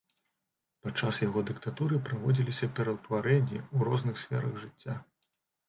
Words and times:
Падчас 0.87 1.19
яго 1.27 1.43
дыктатуры 1.49 1.99
праводзіліся 2.09 2.71
пераўтварэнні 2.81 3.61
ў 3.75 3.91
розных 3.91 4.15
сферах 4.25 4.59
жыцця. 4.67 5.01